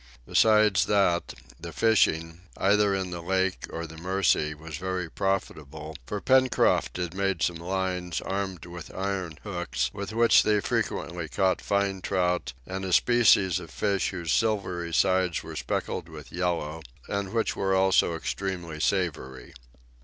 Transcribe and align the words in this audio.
Besides 0.25 0.87
that, 0.87 1.35
the 1.59 1.71
fishing, 1.71 2.41
either 2.57 2.95
in 2.95 3.11
the 3.11 3.21
lake 3.21 3.67
or 3.69 3.85
the 3.85 3.97
Mercy, 3.99 4.55
was 4.55 4.77
very 4.77 5.11
profitable, 5.11 5.95
for 6.07 6.19
Pencroft 6.19 6.97
had 6.97 7.13
made 7.13 7.43
some 7.43 7.57
lines, 7.57 8.19
armed 8.19 8.65
with 8.65 8.91
iron 8.95 9.37
hooks, 9.43 9.91
with 9.93 10.11
which 10.11 10.41
they 10.41 10.59
frequently 10.59 11.29
caught 11.29 11.61
fine 11.61 12.01
trout, 12.01 12.53
and 12.65 12.83
a 12.83 12.91
species 12.93 13.59
of 13.59 13.69
fish 13.69 14.09
whose 14.09 14.31
silvery 14.33 14.91
sides 14.91 15.43
were 15.43 15.55
speckled 15.55 16.09
with 16.09 16.31
yellow, 16.31 16.81
and 17.07 17.31
which 17.31 17.55
were 17.55 17.75
also 17.75 18.15
extremely 18.15 18.79
savory. 18.79 19.53